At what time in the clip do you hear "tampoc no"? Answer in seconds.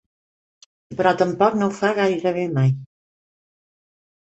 1.23-1.69